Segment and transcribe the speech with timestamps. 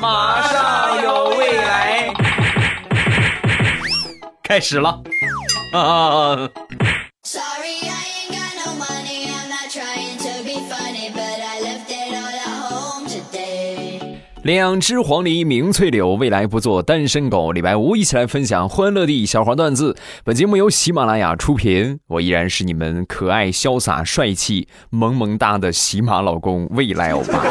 [0.00, 2.12] 马上有未来，
[4.42, 5.00] 开始了
[5.72, 6.48] 啊！
[14.42, 17.50] 两只黄鹂鸣翠柳，未来不做单身狗。
[17.50, 19.96] 礼拜五一起来分享欢乐地小黄段子。
[20.22, 27.42] 本节目由喜马拉雅出品，我依然是你们可爱、潇洒、帅气、萌萌哒的喜马老公未来欧巴。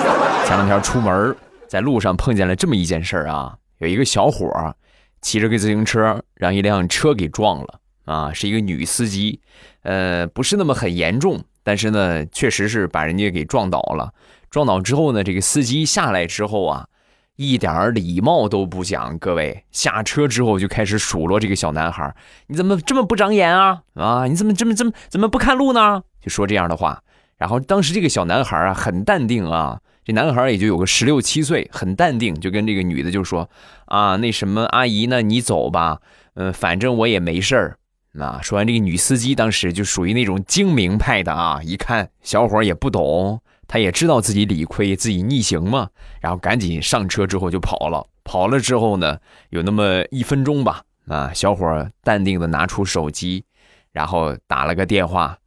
[0.45, 1.36] 前两天出门，
[1.68, 4.75] 在路上碰见了这么一件事儿啊，有一个小伙儿
[5.21, 9.41] 骑着个自行车，让一辆车给撞了啊，是一个女司机，
[9.82, 14.14] 呃，不是那么很严重，但是呢，确实是把人家给撞倒了。
[14.50, 16.88] 撞倒之后呢，这个司机下来之后啊，
[17.36, 19.18] 一点礼貌都不讲。
[19.18, 22.16] 各位下车之后就开始数落这个小男孩
[22.47, 23.82] ：“你怎么这么不长眼啊？
[23.96, 27.02] 啊，你怎么这么这么怎么不看路呢？”就说这样的话。
[27.38, 33.50] 然后当时这个小男孩啊很淡定啊，这男孩也就有个十六七岁，很淡定，就跟这个女的就说
[33.86, 35.23] ：“啊，那什么阿姨呢？
[35.23, 36.00] 你走吧，
[36.35, 37.80] 嗯，反正我也没事儿。”
[38.13, 43.41] 那说完，这个女司机当时就属于那种精明派的啊，一看小伙也不懂。
[43.67, 45.89] 他也知道自己理亏，自己逆行嘛，
[46.21, 48.08] 然后赶紧上车之后就跑了。
[48.23, 49.17] 跑了之后呢，
[49.49, 53.43] 有那么一分钟吧，啊，小伙淡定的拿出手机，
[53.91, 55.39] 然后打了个电话，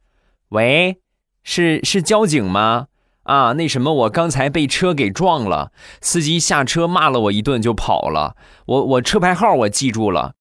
[0.49, 0.99] 喂，
[1.43, 2.87] 是是交警吗？
[3.29, 8.35] 啊，那什么，我刚才被车给撞了，司机下车骂了我一顿就跑了，
[8.65, 10.33] 我我车牌号我记住了。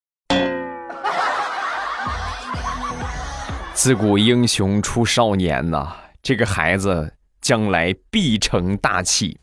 [3.74, 7.12] 自古英雄出少年呐，这个孩子。
[7.40, 9.38] 将来必成大器。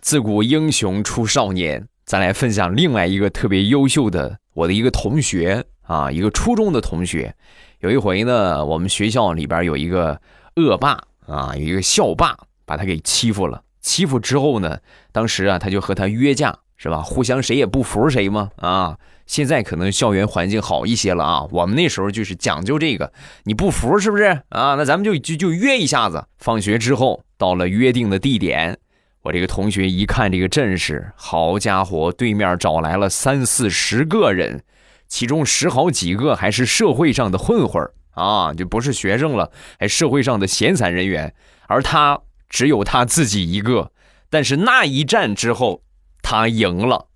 [0.00, 7.34] 自古英雄出少年，咱来分享另外一个特别优秀的我的一个同学啊，一个初中的同学。
[7.80, 10.20] 有一回呢，我们学校里边有一个
[10.54, 10.96] 恶霸
[11.26, 13.60] 啊，有一个校霸把他给欺负了。
[13.80, 14.78] 欺负之后呢，
[15.10, 17.02] 当时啊，他就和他约架，是吧？
[17.02, 18.96] 互相谁也不服谁嘛啊。
[19.26, 23.12] 现在可能校园环境好一些了啊，我们那时候就是讲究这个，
[23.42, 24.76] 你不服是不是啊？
[24.76, 26.24] 那咱们就就就约一下子。
[26.38, 28.78] 放学之后到了约定的地点，
[29.22, 34.62] 我这个同学一看这个阵势，好家伙，对面找来了三四十个人，
[35.10, 37.82] 其中十好几个还是社会上的混混
[38.12, 41.34] 啊，就不是学生了，还社会上的闲散人员，
[41.66, 43.90] 而他只有他自己一个。
[44.30, 45.82] 但是那一战之后，
[46.22, 47.08] 他赢了。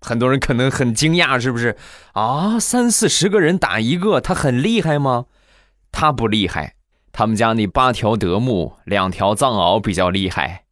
[0.00, 1.76] 很多人可能很惊讶，是不是
[2.12, 2.58] 啊？
[2.58, 5.26] 三四十个人打一个，他很厉害吗？
[5.92, 6.76] 他不厉害，
[7.12, 10.64] 他们家那八条德牧，两条藏獒比较厉害。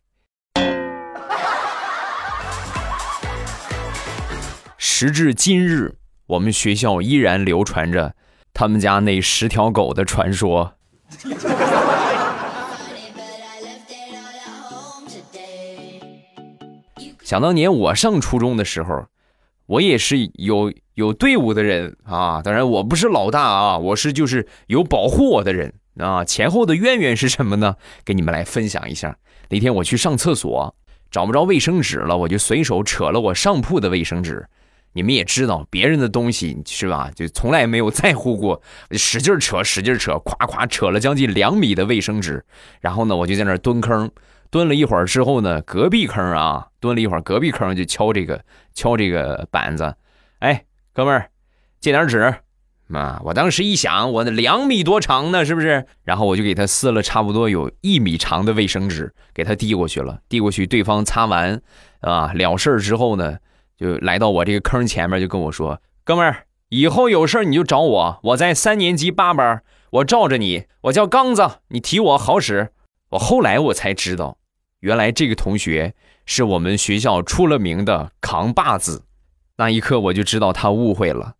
[4.79, 8.15] 时至今日，我们学校依然流传着
[8.53, 10.75] 他们家那十条狗的传说。
[17.23, 19.07] 想当年我上初中的时候。
[19.67, 26.25] 我也是有有队伍的人啊，当然我不是老大啊，我是就是有保护我的人啊。
[26.25, 27.75] 前后的渊源是什么呢？
[28.05, 29.19] 给你们来分享一下。
[29.49, 30.77] 那天我去上厕所，
[31.11, 34.47] 找不着卫生纸了，我就随手扯了我上铺的卫生纸。
[34.97, 37.11] 你们也知道，别人的东西是吧？
[37.15, 38.63] 就从来没有在乎过，
[38.93, 42.43] 使劲扯，使劲扯，咵咵扯了将近两米的卫生纸。
[42.81, 44.11] 然后呢，我就在那蹲坑。
[44.49, 48.43] 蹲了一会儿之后呢，隔壁坑啊，蹲了一会儿，隔壁坑就敲这个
[48.73, 49.95] 敲这个板子，
[50.39, 50.65] 哎，
[50.95, 51.29] 哥们儿，
[51.79, 52.33] 借点纸，
[52.91, 55.85] 啊，我当时一想，我那两米多长呢，是不是？
[56.05, 60.21] 然后我就给他撕了差不多有一米长的卫生纸，给他递过去了。
[60.29, 61.61] 递过去，对方擦完，
[62.01, 63.37] 啊，了事儿之后呢，
[63.77, 72.73] 就来到我这个坑前面，就跟我说：“哥们儿，以后有事儿你就找我，我在三年级八班，我罩着你，我叫刚子，你提我好使。”
[73.11, 74.39] 我后来我才知道，
[74.81, 75.95] 原来这个同学
[76.25, 79.05] 是我们学校出了名的扛把子。
[79.59, 81.35] 那一刻我就知道他误会了，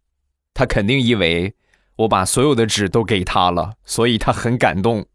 [0.55, 1.55] 他肯定以为
[1.97, 5.07] 我把所有的纸都给他了，所以他很感动。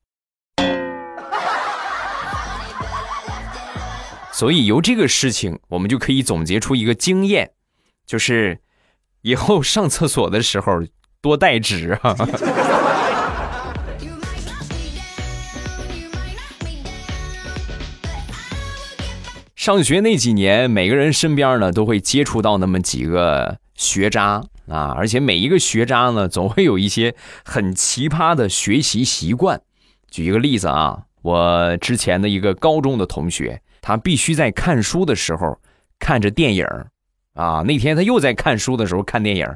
[4.31, 7.51] 所以由这个事情，我们就可以总结出一个经验，
[8.05, 8.59] 就是
[9.21, 10.81] 以后上厕所的时候
[11.21, 12.15] 多带纸啊。
[19.55, 27.13] 上学那几年，每个人身边呢都会接触到那么几个学渣啊，而且每一个学渣呢，总会有一些
[27.45, 29.61] 很奇葩的学习习惯。
[30.09, 35.59] 举一个例子啊，我之前的一个高中的同学，他必须在看书的时候
[35.99, 36.65] 看着电影
[37.33, 37.63] 啊。
[37.65, 39.47] 那天他又在看书的时候看电影，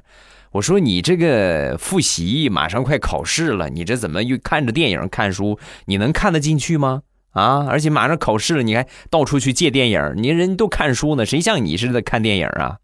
[0.51, 5.59] 我说你这个复习马上快考试了，你这怎么又看着电影看书？
[5.85, 7.03] 你能看得进去吗？
[7.31, 7.65] 啊！
[7.69, 12.77] 而且马上考试了，你还到处去借电影，你人都看书呢，谁像你似的看电影啊？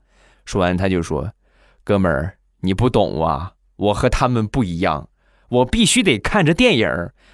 [0.44, 1.32] 说完他就说
[1.86, 5.08] ：“哥们儿，你不懂啊，我和他们不一样，
[5.48, 6.90] 我必须得看着电影，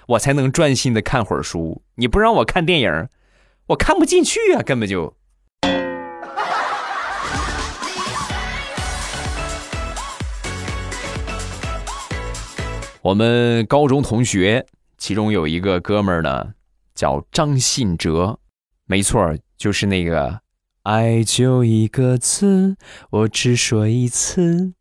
[0.10, 1.82] 我才能专心的看会儿书。
[1.96, 3.08] 你不让我看电影，
[3.68, 5.14] 我看不进去啊，根本就。”
[13.02, 14.66] 我们高中同学，
[14.98, 16.54] 其中有一个哥们儿呢，
[16.96, 18.40] 叫张信哲，
[18.86, 20.42] 没错，就是那个
[20.84, 22.78] “爱就一个字，
[23.10, 24.74] 我只说一次”。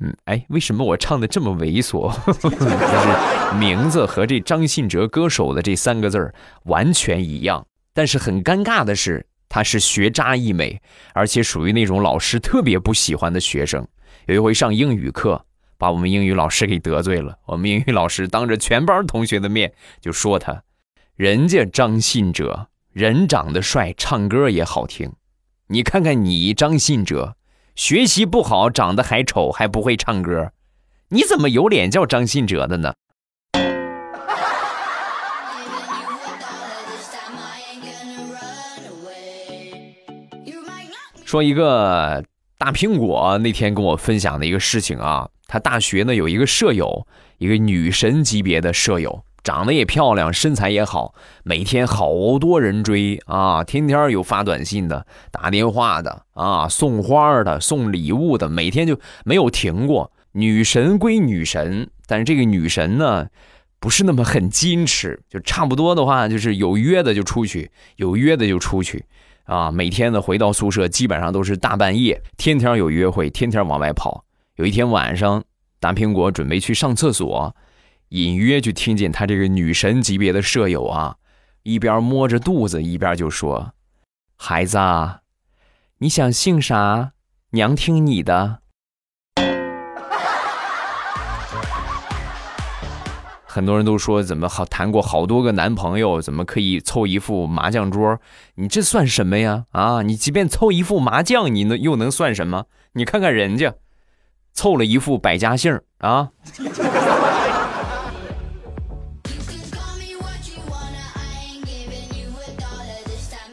[0.00, 2.10] 嗯，哎，为什么我唱的这么猥琐？
[2.42, 10.82] 就是名字和这张信哲歌手的这三个字儿完全一样，但是很尴尬的是，他是学渣一枚，
[11.14, 13.88] 而且属于那种老师特别不喜欢的学生。
[14.26, 15.46] 有一回上英语课。
[15.76, 17.36] 把我们英语老师给得罪了。
[17.46, 20.62] 我们英语老师当着全班同学的面就说他
[21.16, 25.12] ：“人家张信哲人长得帅，唱歌也好听。
[25.66, 27.36] 你看看你张信哲，
[27.74, 30.52] 学习不好，长得还丑，还不会唱歌，
[31.08, 32.94] 你怎么有脸叫张信哲的呢？”
[41.34, 42.22] 说一个
[42.58, 45.28] 大苹果那天跟我分享的一个事情啊。
[45.48, 47.08] 他大学呢有一个舍友，
[47.38, 60.12] 一个女神级别的舍友，长得也漂亮，身材也好，每天好多人追啊，天天有发短信的、打电话的啊，送花的、送礼物的，每天就没有停过。
[60.34, 63.26] 女神归女神，但是这个女神呢，
[63.80, 69.04] 不是那么很矜持，就差不多的话，就是有约的就出去，有约的就出去
[69.44, 69.70] 啊。
[69.70, 74.24] 每天呢回到宿舍，基本上都是大半夜，天天有约会，天天往外跑。
[74.56, 75.42] 有一天晚上，
[75.80, 77.54] 大苹果准备去上厕所，
[78.10, 81.16] 隐约就听见他这个女神级别的舍友啊，
[81.62, 83.74] 一边摸着肚子，一边就说
[84.36, 85.20] ：“孩子，啊
[85.98, 87.12] 你想姓啥？
[87.50, 88.60] 娘听你的。”
[93.54, 98.18] 很多人都说怎么好谈过好多个男朋友，怎么可以凑一副麻将桌？
[98.56, 99.66] 你这算什么呀？
[99.70, 102.64] 啊，你即便凑一副麻将，你能又能算什么？
[102.94, 103.72] 你看看人家。
[104.54, 106.30] 凑了一副百家姓啊！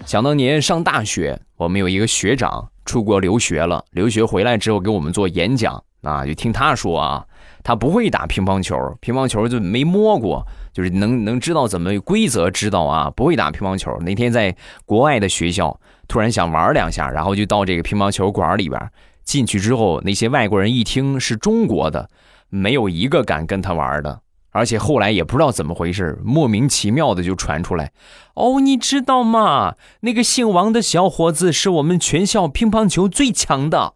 [0.07, 7.25] 想当年上大学，我们有一个学长出国留学了，留学回来之后给我们做演讲啊，就听他说啊，
[7.63, 13.95] 他不会打乒乓球，乒乓球就没摸过，就是能能知道怎么规则知道啊，不会打乒乓球。
[14.01, 14.55] 那天在
[14.85, 18.79] 国外的学校，突然想玩两下，然后就到这个乒乓球馆里边。
[19.23, 22.09] 进去之后，那些外国人一听是中国的，
[22.49, 24.21] 没有一个敢跟他玩的。
[24.49, 27.93] 而且后来也不知道怎么回事，莫名其妙的就传出来
[28.35, 29.75] ：“哦，你知道吗？
[30.01, 33.93] 那个姓王的小伙子是我们全校乒乓球最强的。”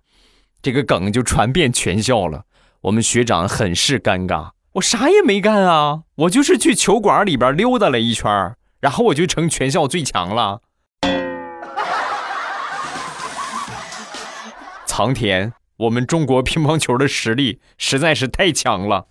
[0.61, 2.45] 这个梗就传遍全校了。
[2.85, 10.61] 我们学长很是尴尬，我啥也没干啊，我就是去球馆里边溜达了一圈，然后我就成全校最强了。
[14.85, 19.07] 苍田，我们中国乒乓球的实力实在是太强了。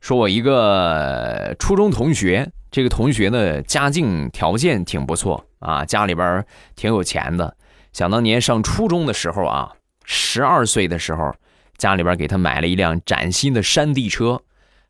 [0.00, 6.44] 说我一个初中同学，这个同学呢家境条件挺不错啊，家里边
[6.76, 7.56] 挺有钱的。
[7.92, 9.72] 想当年上初中的时候啊，
[10.04, 11.34] 十二岁的时候，
[11.78, 14.42] 家里边给他买了一辆崭新的山地车，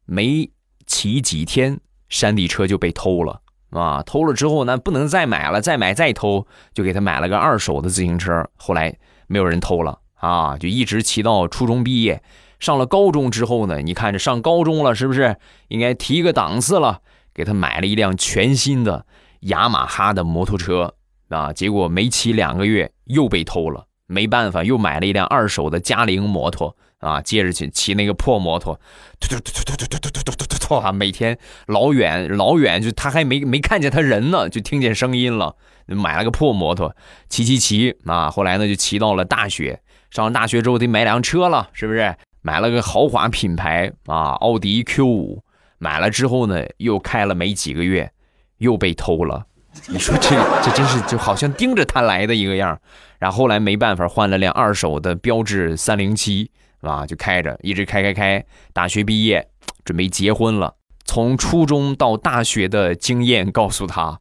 [0.04, 0.50] 没
[0.86, 3.40] 骑几天，山地车就被偷了。
[3.70, 8.48] 啊，偷了之后呢，不能再买了，再买再偷，就给他买了个二手的自行车。
[8.56, 12.22] 后来没有人偷了啊，就一直骑到初中毕业。
[12.60, 15.36] 上了高中之后呢，你看这上高中了，是不是
[15.68, 17.00] 应该提个档次了？
[17.34, 19.06] 给他买了一辆全新的
[19.44, 20.94] 雅马哈的摩托车
[21.28, 23.86] 啊，结果没骑两个月又被偷了。
[24.06, 28.78] 没办法，又买了一辆二手的嘉陵摩托啊，接着去骑那个破摩托，
[29.18, 30.92] 突突突突突突突突突突突啊！
[30.92, 35.56] 每天老远老远就他还没没看见他人呢，就听见声音了。
[35.86, 36.94] 买了个破摩托，
[37.28, 38.30] 骑骑骑啊！
[38.30, 39.80] 后来呢，就骑到了大学。
[40.10, 42.14] 上了大学之后得买辆车了，是不是？
[42.42, 45.42] 买了个豪华品牌啊，奥迪 Q 五。
[45.78, 48.12] 买了之后呢，又开了没几个月，
[48.58, 49.46] 又被偷了。
[49.88, 50.30] 你说这
[50.62, 52.80] 这真是就好像盯着他来的一个样
[53.18, 56.48] 然后后来没办法换了辆二手的标致三零七
[56.80, 58.44] 啊，就开着一直开开开。
[58.72, 59.48] 大学毕业
[59.84, 64.20] 准备结婚了，从初中到大学的经验告诉他，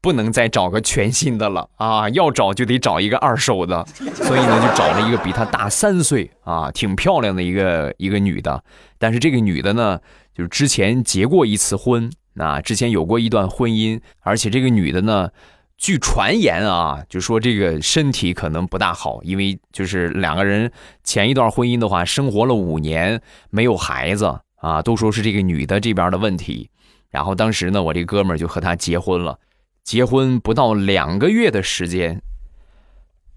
[0.00, 3.84] 不能再找个全新的了啊，要找就得找一个二手的，
[4.14, 8.62] 所以呢就找了一个比他大三岁啊，挺漂亮的一个一个女的，
[8.98, 9.98] 但是这个女的呢，
[10.32, 15.30] 就是之前结过一次婚，那，之前有过一段婚姻，而且这个女的呢。
[15.78, 20.70] 据传言啊，就说这个身体可能不大好，因为就是两个人
[21.02, 23.20] 前一段婚姻的话，生活了五年
[23.50, 26.70] 没有孩子啊，都说是这个女的这边的问题。
[27.10, 29.40] 然后当时呢，我这哥们就和她结婚了，
[29.82, 32.22] 结婚不到两个月的时间，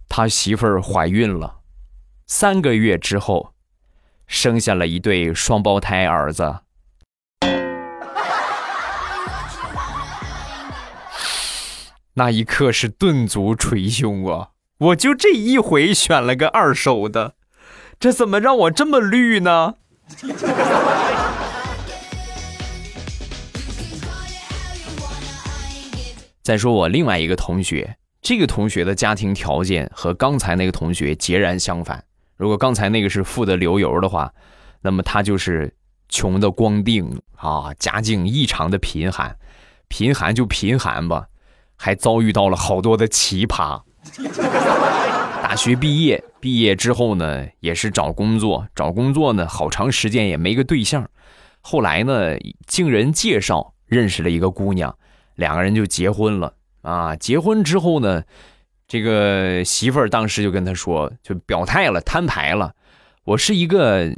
[0.07, 1.61] 他媳妇儿怀孕了，
[2.27, 3.53] 三个月之后，
[4.27, 6.57] 生下了一对双胞胎儿子。
[12.17, 14.51] 那一刻是顿足捶胸啊！
[14.77, 17.33] 我就这一回选了个二手的，
[17.99, 19.73] 这怎么让我这么绿呢？
[26.41, 32.05] 再说我另外一个同学，这个同学的家庭条件和刚才那个同学截然相反。
[32.37, 34.31] 如果刚才那个是富的流油的话，
[34.81, 35.75] 那么他就是
[36.07, 39.35] 穷的光腚啊，家境异常的贫寒，
[39.89, 41.27] 贫寒就贫寒吧。
[41.75, 43.81] 还遭遇到了好多的奇葩。
[45.41, 51.07] 大学毕业，毕业之后呢，也是找工作，找工作呢，好长时间也没个对象。
[51.61, 52.35] 后来呢，
[52.67, 54.95] 经人介绍认识了一个姑娘，
[55.35, 56.53] 两个人就结婚了。
[56.81, 58.23] 啊，结婚之后呢，
[58.87, 62.73] 这个媳妇儿当时就跟他说，就表态了，摊牌了，
[63.23, 64.13] 我是一个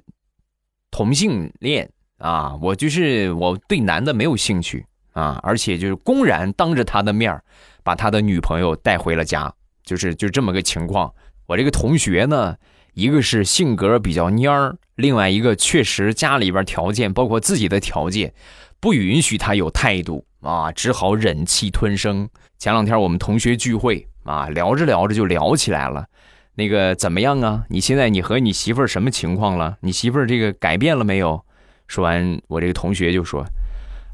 [0.92, 4.86] 同性恋啊，我就是我对男的没有兴趣。
[5.18, 7.42] 啊，而且就是公然当着他的面
[7.84, 9.52] 把他的女朋友带回了家，
[9.84, 11.12] 就是就这么个情况。
[11.48, 12.56] 我这个同学呢，
[12.94, 18.32] 一个是性格比较蔫儿，另外一个确实家里边条件，包括自己的条件，
[18.80, 22.30] 不允许他有态度啊，只好忍气吞声。
[22.60, 26.06] 前两天我们同学聚会啊，聊着聊着就聊起来了，
[26.54, 27.64] 那个怎么样啊？
[27.70, 29.78] 你现在你和你媳妇儿什么情况了？
[29.82, 31.44] 你媳妇儿这个改变了没有？
[31.88, 33.44] 说完，我这个同学就说。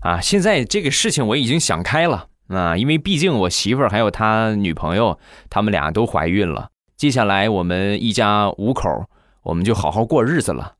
[0.03, 5.17] 啊，现在这个事情我已经想开了啊，因为毕竟我媳妇儿还有他女朋友，
[5.49, 6.67] 他们俩都怀孕了。
[6.97, 9.05] 接下来我们一家五口，
[9.43, 10.73] 我们就好好过日子了。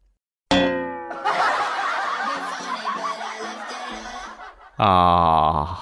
[4.75, 5.80] 啊，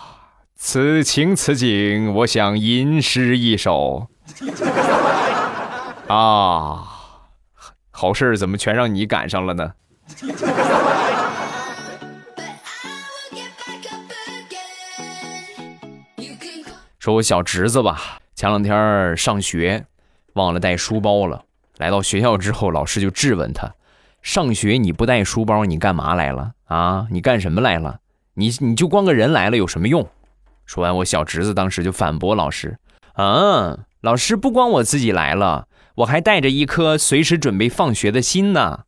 [0.56, 4.08] 此情此景，我想吟诗一首。
[6.08, 6.84] 啊，
[7.90, 9.72] 好事怎么全让你赶上了呢？
[17.02, 19.88] 说我小侄子吧，前两天上学
[20.34, 21.46] 忘了带书包了。
[21.78, 23.74] 来到学校之后，老师就质问他
[24.22, 27.08] ：“上学你不带书包，你干嘛来了啊？
[27.10, 28.02] 你干什么来了？
[28.36, 30.08] 你你就光个人来了有什么用？”
[30.68, 32.78] 说完，我小侄子当时就反驳老师
[33.18, 38.82] ：“嗯，老师不光我自己来了，我还带着一颗随时准备放学的心呢。”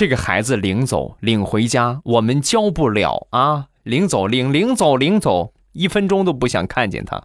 [0.00, 3.66] 这个孩子领走，领回家，我们教不了啊！
[3.82, 7.22] 领走，领领走，领走，一分钟都不想看见他。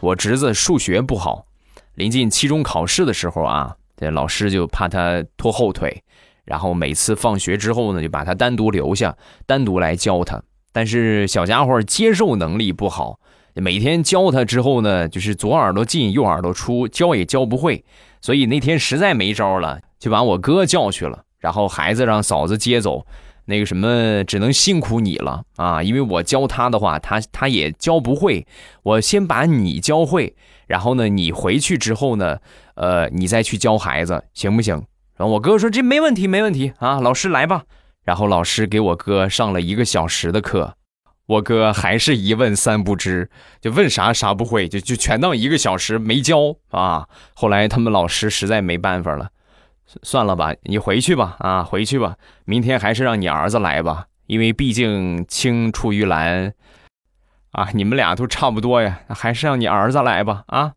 [0.00, 1.46] 我侄子数学不好，
[1.94, 6.02] 临近期中考试的时候啊，这老师就怕他拖后腿，
[6.44, 10.42] 然后每次放学之后呢，就把他单独留下，单独来教他。
[10.72, 13.20] 但是小家伙接受能力不好。
[13.54, 17.84] 每天教他之后呢，就是左耳朵进右耳朵出，教也教不会，
[18.20, 23.06] 所以那天实在没招了，就把我哥叫去了，然后孩子让嫂子接走，
[23.44, 25.44] 那个什么只能辛苦你了。
[25.56, 28.46] 啊，因为我教他的话，他他也教不会，
[28.82, 30.34] 我先把你教会，
[30.66, 32.38] 然后呢，你回去之后呢，
[32.74, 34.74] 呃，你再去教孩子，行不行？
[35.16, 36.72] 然后我哥说这没问题，没问题。
[36.78, 37.62] 啊，老师来吧，
[38.02, 40.74] 然后老师给我哥上了一个小时的课。
[41.26, 47.08] 我哥还是一问三不知，就问啥啥不会，就就全当一个小时没教啊。
[47.34, 49.30] 后来他们老师实在没办法了，
[50.02, 56.52] 算了吧，你回去吧，啊，回去吧，明天还是让你儿子来吧，因为毕竟青出于蓝，
[57.52, 60.72] 啊，你们俩都差不多呀，还是让你儿子来吧，啊。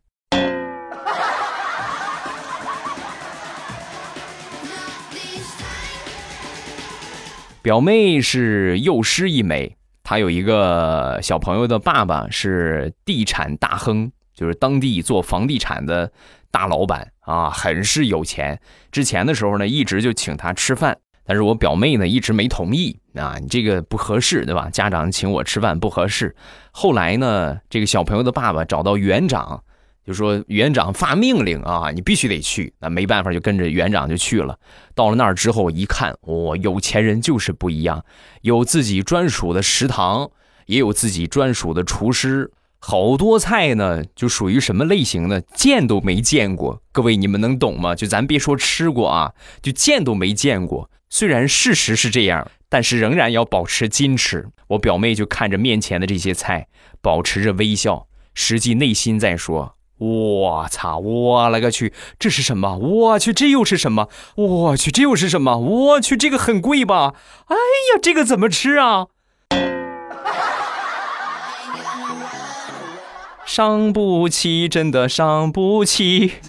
[7.62, 9.76] 表妹是幼师一枚。
[10.10, 16.10] 他有一个小朋友的爸爸是地产大亨，就是当地做房地产的
[16.50, 18.58] 大老板啊，很是有钱。
[18.90, 24.70] 之前的时候呢，一直就请他吃饭，但是我表妹呢一直没同意啊，你这个不合适，对吧？
[24.70, 26.34] 家长请我吃饭不合适。
[26.72, 29.62] 后来呢，这个小朋友的爸爸找到园长，
[30.08, 32.74] 就说园长发命令啊，你必须得去。
[32.80, 34.58] 那没办法，就跟着园长就去了。
[34.96, 38.06] 到了那儿之后一看，哇，有钱人就是不一样，
[38.42, 40.32] 有自己专属的食堂，
[40.66, 42.50] 也有自己专属的厨师。
[42.80, 45.42] 好多菜呢，就属于什么类型呢？
[45.54, 46.82] 见都没见过。
[46.94, 47.94] 各位，你们能懂吗？
[47.94, 50.90] 就咱别说吃过啊，就见都没见过。
[51.10, 54.48] 虽然事实是这样，但是仍然要保持矜持。
[54.68, 56.68] 我表妹就看着面前的这些菜，
[57.02, 59.76] 保持着微笑，实际内心在说。
[59.98, 60.98] 我操！
[61.00, 61.92] 我勒个去！
[62.20, 62.77] 这是什么？
[62.77, 63.34] 我去！
[63.34, 64.08] 这又是什么？
[64.36, 64.92] 我去！
[64.92, 65.58] 这又是什么？
[65.58, 66.16] 我去！
[66.16, 67.16] 这个很贵吧？
[67.48, 69.08] 哎呀，这个怎么吃啊？
[73.46, 76.34] 伤不起，真的伤不起。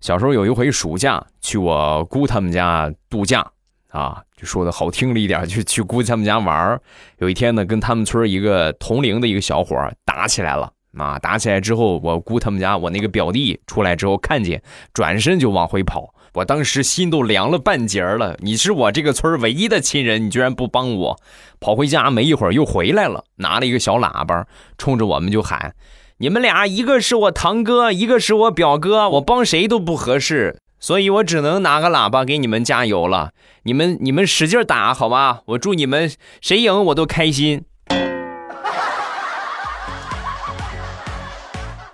[0.00, 3.52] 小时候有一回暑假去我姑他们家度假。
[3.92, 6.80] 啊，就说的好听了一点，就去姑他们家玩儿。
[7.18, 10.72] 有一天呢，跟他们村一个同龄的一个小伙打起来了。
[10.98, 16.14] 啊，打起来之后，我姑他们家我那个表弟出来之后看见，转身就往回跑。
[16.34, 18.36] 我当时心都凉了半截了。
[18.40, 21.20] 你是我这个村唯一的亲人，你居然不帮我？
[21.60, 24.46] 跑回家没一会儿又回来了，拿了一个小喇叭，
[24.76, 25.74] 冲着我们就喊
[26.18, 33.30] ：“你们俩一个是我堂哥，一个是我表哥，我帮谁都不合适。”所以我只能拿个喇叭给你们加油了，
[33.62, 36.10] 你们你们使劲打好吧，我祝你们
[36.40, 37.64] 谁赢我都开心。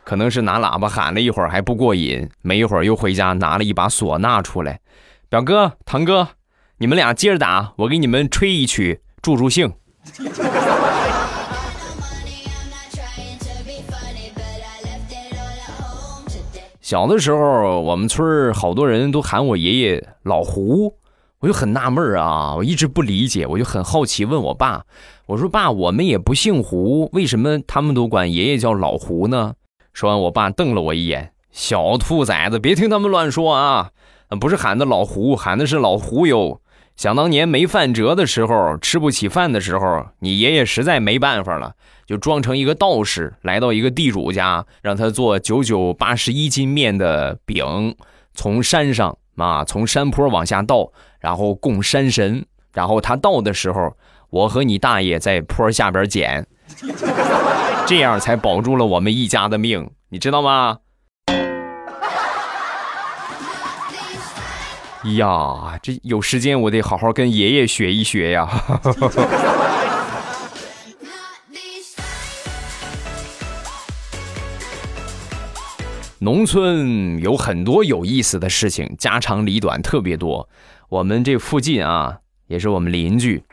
[0.05, 4.81] 可能是拿喇叭喊了一会儿还不过瘾，没一会儿又回家拿了一把唢呐出来，
[5.29, 6.29] 表哥堂哥，
[6.79, 9.71] 你们俩接着打，我给你们吹一曲助助兴。
[16.89, 20.95] 小的时候，我们村好多人都喊我爷爷老胡，
[21.39, 24.87] 我就很纳闷啊，我一直不理解，我就很好奇，问我爸，
[25.27, 29.53] 我说爸，我们也不姓胡，为什么他们都管爷爷叫老胡呢？
[29.93, 33.91] 说完，我爸瞪了我一眼，小兔崽子，别听他们乱说啊，
[34.41, 36.59] 不是喊的老胡，喊的是老胡油。
[36.99, 41.75] 想当年没饭辙的时候，吃不起饭的时候，你爷爷实在没办法了，
[42.07, 47.95] 就装成一个道士，来到一个地主家，让他做九九八十一斤面的饼，
[48.35, 52.45] 从山上啊，从山坡往下倒，然后供山神。
[52.73, 53.97] 然后他倒的时候，
[54.31, 56.45] 我和你大爷在坡下边捡，
[57.87, 60.79] 这样才保住了我们一家的命，你知道吗？
[65.05, 68.49] 呀，这有时间我得好好跟爷爷学一学呀！
[76.21, 80.49] 农村有很多有意思的事情，家长里短特别多。
[80.89, 83.45] 我们这附近啊，也是我们邻居，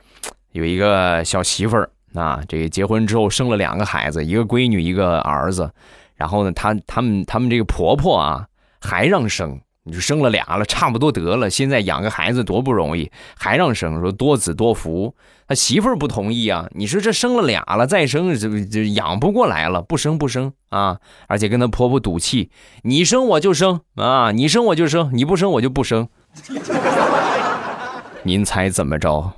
[0.51, 5.71] 有一个小媳妇儿啊，这个结婚之后生了两个孩子，一个闺女，一个儿子。
[6.15, 8.47] 然后呢，她他们他们这个婆婆啊，
[8.81, 9.61] 还让生。
[9.87, 11.47] 你就生了俩了，差不多得了。
[11.47, 15.15] 现在养个孩子多不容易，还让生，说多子多福。
[15.47, 16.67] 他媳妇儿不同意啊。
[16.71, 20.99] 你说这生了俩了，再生这这养不过来了，不生不生啊！
[21.27, 22.49] 而且跟他婆婆赌气，
[22.81, 26.09] 你生我就生啊，你生我就生，你不生我就不生。
[28.23, 29.33] 您猜怎么着？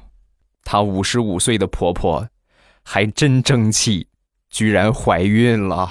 [0.64, 2.26] 她五十五岁的婆婆
[2.84, 4.08] 还真争气，
[4.58, 5.88] 居然怀孕了。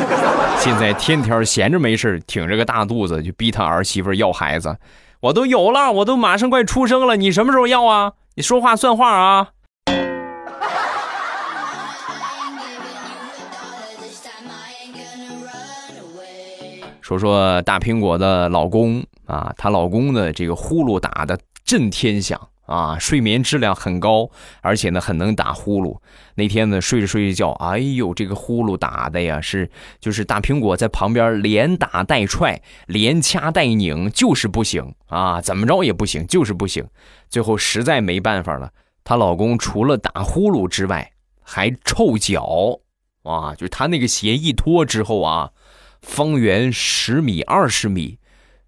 [0.56, 4.74] 现在天天闲着没事挺着个大肚子就逼他儿媳妇要孩子，
[5.20, 8.12] 我都有了，我都马上快出生了，你什么时候要啊？
[8.36, 9.48] 你说话算话啊！
[17.02, 22.40] 说说大苹果的老公啊，她老公的这个呼噜打的震天响。
[22.70, 24.30] 啊，睡眠质量很高，
[24.60, 25.98] 而且呢很能打呼噜。
[26.36, 36.86] 那天呢睡着睡着觉，哎呦，这个呼噜打的呀是，就是大苹果在旁边连打带踹，连掐带拧，就是不行啊，怎么着也不行，就是不行。
[37.28, 38.70] 最后实在没办法了，
[39.02, 41.10] 她老公除了打呼噜之外，
[41.42, 42.78] 还臭脚，
[43.24, 45.50] 啊，就是他那个鞋一脱之后啊，
[46.02, 48.16] 方圆十米、二十米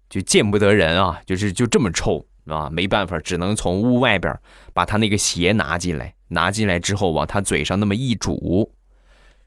[0.09, 2.25] 就见不得人啊，就是就这么臭。
[2.47, 4.37] 啊，没办法，只能从屋外边
[4.73, 6.13] 把他那个鞋拿进来。
[6.27, 8.71] 拿进来之后，往他嘴上那么一煮，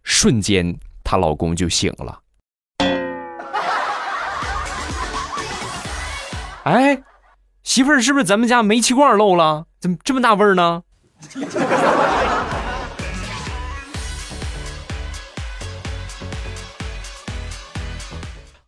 [0.05, 2.21] 瞬间她老公就醒了。
[6.63, 7.03] 哎，
[7.63, 9.67] 媳妇儿，是不是咱们家煤气罐漏了？
[9.81, 10.83] 怎么这么大味儿呢？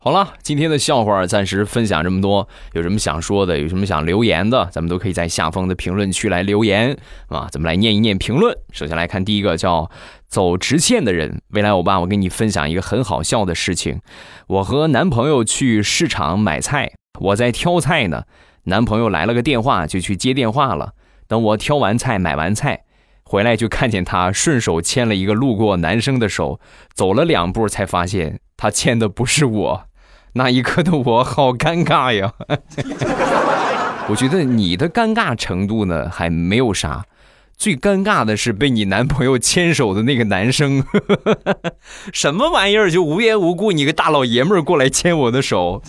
[0.09, 2.49] 好了，今天的笑话暂时分享这么多。
[2.73, 7.47] 有什么想说的，有什么想留言的，咱们都可以在下方的评论区来留言啊。
[7.53, 8.57] 咱们来念一念评论。
[8.73, 9.91] 首先来看第一个，叫
[10.27, 11.43] 走直线的人。
[11.49, 14.01] 未来欧巴，我跟你分享一个很好笑的事情。
[14.47, 18.23] 我和男朋友去市场买菜，我在挑菜呢，
[18.65, 20.95] 男朋友来了个电话，就去接电话了。
[21.27, 22.85] 等我挑完菜、买完菜
[23.25, 26.59] 回来，就看见他顺手牵了一个路过男生的手，
[26.95, 29.85] 走了两步才发现他牵的不是我。
[30.35, 32.33] 那一刻的我好尴尬呀！
[34.09, 37.05] 我觉得你的尴尬程度呢还没有啥，
[37.57, 40.85] 最尴尬的是被你男朋友牵手的那个男生，
[42.13, 42.91] 什么玩意儿？
[42.91, 45.83] 就无缘无故你个大老爷们儿过来牵我的手。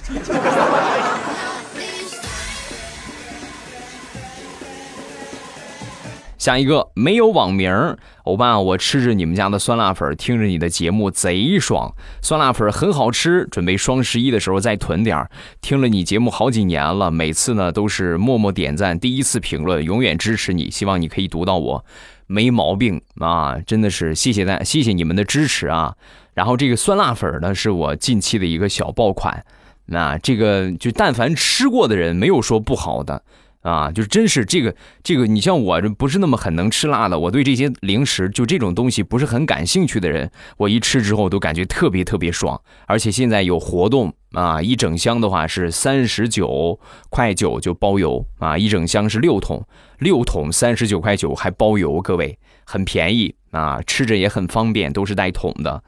[6.50, 15.30] 下一个没有网名欧巴，我吃着你们家的酸辣粉，听着你的节目贼爽，酸辣粉很好吃，准备双十一的时候再囤点儿。
[15.62, 21.86] 听了你节目好几年了，每次呢都是默默点赞，第一次评论，永远支持你，希望你可以读到我，
[22.26, 25.94] 没毛病啊，真的是谢谢大，谢谢你们的支持啊。
[26.34, 29.46] 然后这个酸辣粉呢，是我近期的一个小爆款，
[29.86, 33.22] 那这个就但凡吃过的人，没有说不好的。
[33.70, 42.60] 啊，就真是这个这个，你像我这不是那么很能吃辣的，我对这些零食就这种东西不是很感兴趣的人，我一吃之后都感觉特别特别爽。
[42.88, 46.80] 而且现在有活动啊，一整箱的话是三十九
[47.12, 49.64] 块九就包邮啊，一整箱是六桶，
[50.00, 55.84] 六桶三十九块九还包邮，各位很便宜啊，吃着也很方便，都是带桶的。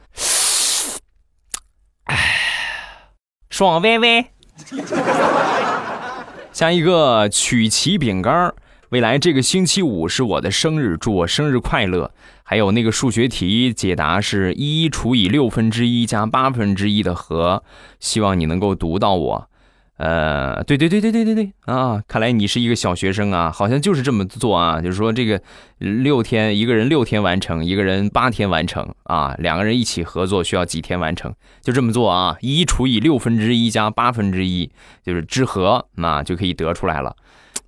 [2.03, 2.15] 哎，
[3.49, 4.25] 爽歪歪。
[6.51, 8.53] 下一个曲奇饼干
[8.89, 12.11] 未来这个星期五是我的生日，祝我生日快乐。
[12.43, 17.63] 还有那个数学题解答是一除以六分之一加八分之一的和，
[18.01, 19.49] 希望你能够读到我。
[20.03, 22.01] 呃，对对对对对对对啊！
[22.07, 25.39] 看来你是一个小学生啊，好像就是这么做啊，就是说这个
[25.77, 31.31] 六天一个人六天完成，一个人八天完成啊，两个人一起合作需要几天完成？
[31.61, 34.71] 就这么做啊，一除以六分之一加八分之一
[35.03, 37.15] 就是之和，那就可以得出来了。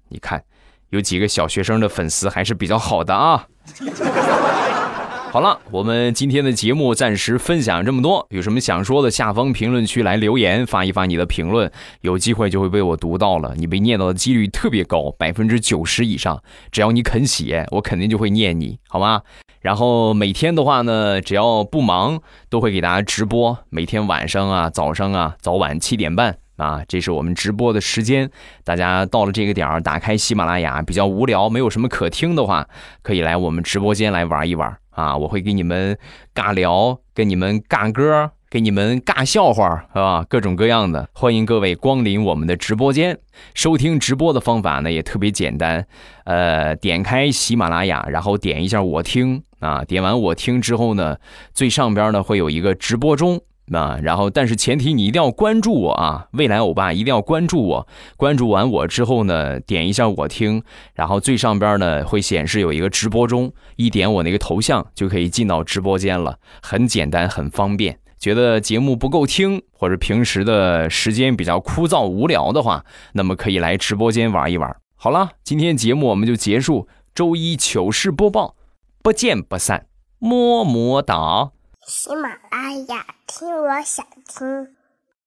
[0.10, 0.44] 你看，
[0.90, 3.46] 有几个小学生的粉丝还是比较好的啊。
[5.34, 8.28] 好了，我们今天的节目暂时分享这么多。
[8.30, 13.56] 有什么想说的，下方评论区来留言，发一发你的评论，有机会就会被我读到了。
[13.58, 16.40] 你被念到的几率特别高，百分之九十以上。
[16.72, 19.24] 只要你肯写，我肯定就会念你，好吗？
[19.60, 23.58] 然后每天的话呢，只要不忙，都会给大家直播。
[23.72, 28.30] 每天晚上啊，早上啊，早晚七点半啊，这是我们直播的时间。
[28.64, 32.68] 大家到了这个点儿，打开喜马拉雅，比较无聊，没有什么可听的话，
[33.02, 34.78] 可以来我们直播间来玩一玩。
[34.92, 35.98] 啊，我会给你们
[36.36, 40.24] 尬聊，跟你们尬歌，给你们尬笑话，是吧？
[40.30, 43.18] 各种各样的，欢迎各位光临我们的直播间。
[43.56, 45.88] 收听直播的方法呢也特别简单，
[46.26, 51.18] 呃，点开喜马拉雅，然后点一下我听啊，点完我听之后呢，
[51.56, 53.42] 最上边呢会有一个直播中。
[53.72, 56.28] 啊，然后，但是前提你一定要关注我啊！
[56.34, 60.62] 未来欧巴一定要关注我，关注完我之后呢，点一下我听，
[60.94, 68.00] 然后最上边呢会显示有一个直播中，一点我那个头像就可以进到直播间了，很简单，很方便。
[68.20, 74.76] 觉得节目不够听，或者平时的时间比较枯燥无聊的话，那么可以来直播间玩一玩。
[74.96, 78.56] 好了，今天节目我们就结束，周一糗事播报，
[79.02, 79.88] 不见不散，
[80.20, 81.52] 么么哒。
[81.86, 84.76] 喜马拉雅，听我想听。